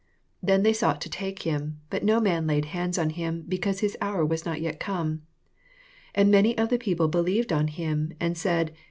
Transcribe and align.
30 0.41 0.47
Then 0.47 0.63
they 0.63 0.73
sought 0.73 0.99
to 1.01 1.09
take 1.11 1.43
him: 1.43 1.79
but 1.91 2.03
no 2.03 2.19
man 2.19 2.47
laid 2.47 2.65
hands 2.73 2.97
on 2.97 3.11
him, 3.11 3.45
because 3.47 3.81
his 3.81 3.95
hour 4.01 4.25
was 4.25 4.45
not 4.45 4.59
yet 4.59 4.79
come. 4.79 5.09
31 6.15 6.15
And 6.15 6.31
many 6.31 6.57
of 6.57 6.69
the 6.69 6.79
people 6.79 7.07
be 7.07 7.19
lieved 7.19 7.55
on 7.55 7.67
him, 7.67 8.11
and 8.19 8.35
said. 8.35 8.73